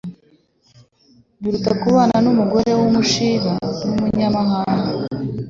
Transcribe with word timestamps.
biruta 1.41 1.71
kubana 1.81 2.17
n’umugore 2.25 2.69
w’umushiha 2.79 3.51
n’umunyamahane 3.85 4.89